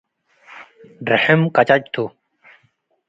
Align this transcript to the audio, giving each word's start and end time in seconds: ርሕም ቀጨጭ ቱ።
ርሕም 1.09 1.41
ቀጨጭ 1.55 1.83
ቱ። 1.93 1.95